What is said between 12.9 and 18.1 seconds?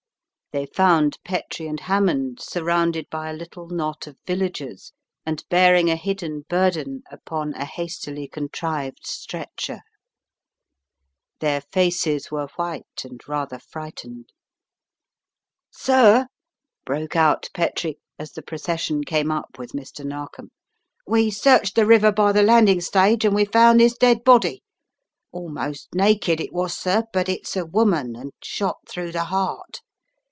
and rather frightened. "Sir," broke out Petrie,